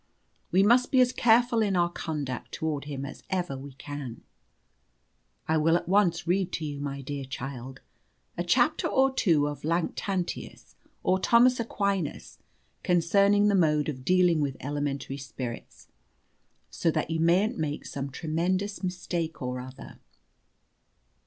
[0.51, 4.21] We must be as careful in our conduct towards him as ever we can.
[5.47, 7.81] I will at once read to you, my dear child,
[8.35, 12.39] a chapter or two of Lactantius or Thomas Aquinas
[12.81, 15.87] concerning the mode of dealing with elementary spirits,
[16.71, 19.99] so that you mayn't make some tremendous mistake or other."